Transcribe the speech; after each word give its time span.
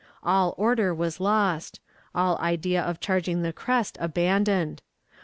All 0.23 0.55
order 0.57 0.95
was 0.95 1.19
lost; 1.19 1.79
all 2.15 2.35
idea 2.39 2.81
of 2.81 2.99
charging 2.99 3.43
the 3.43 3.53
crest 3.53 3.99
abandoned. 4.01 4.81